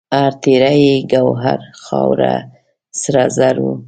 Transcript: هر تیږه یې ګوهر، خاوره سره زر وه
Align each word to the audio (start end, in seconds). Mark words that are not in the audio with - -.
هر 0.19 0.31
تیږه 0.41 0.71
یې 0.83 0.93
ګوهر، 1.11 1.59
خاوره 1.83 2.33
سره 3.01 3.23
زر 3.37 3.55
وه 3.63 3.73